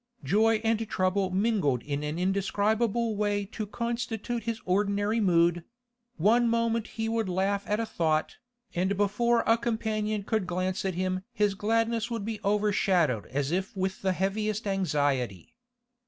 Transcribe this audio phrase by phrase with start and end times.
[0.23, 5.63] Joy and trouble mingled in an indescribable way to constitute his ordinary mood;
[6.17, 8.37] one moment he would laugh at a thought,
[8.73, 13.77] and before a companion could glance at him his gladness would be overshadowed as if
[13.77, 15.55] with the heaviest anxiety.